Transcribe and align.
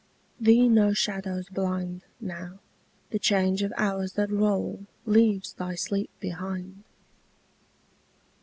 Thee 0.39 0.67
no 0.67 0.93
shadows 0.93 1.47
blind 1.49 2.05
Now: 2.19 2.57
the 3.11 3.19
change 3.19 3.61
of 3.61 3.71
hours 3.77 4.13
that 4.13 4.31
roll 4.31 4.87
Leaves 5.05 5.53
thy 5.53 5.75
sleep 5.75 6.09
behind. 6.19 6.83